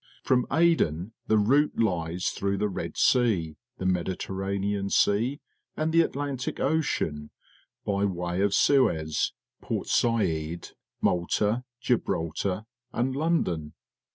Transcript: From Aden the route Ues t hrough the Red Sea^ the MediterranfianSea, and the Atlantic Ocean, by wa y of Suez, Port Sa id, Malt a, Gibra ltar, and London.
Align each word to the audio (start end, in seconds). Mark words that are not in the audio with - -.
From 0.23 0.47
Aden 0.51 1.13
the 1.27 1.37
route 1.37 1.73
Ues 1.75 2.31
t 2.33 2.39
hrough 2.41 2.57
the 2.57 2.67
Red 2.69 2.95
Sea^ 2.95 3.55
the 3.77 3.85
MediterranfianSea, 3.85 5.39
and 5.77 5.93
the 5.93 6.01
Atlantic 6.01 6.59
Ocean, 6.59 7.29
by 7.85 8.05
wa 8.05 8.29
y 8.31 8.35
of 8.37 8.55
Suez, 8.55 9.33
Port 9.61 9.85
Sa 9.85 10.17
id, 10.17 10.69
Malt 11.01 11.39
a, 11.41 11.65
Gibra 11.83 12.31
ltar, 12.31 12.65
and 12.91 13.15
London. 13.15 13.73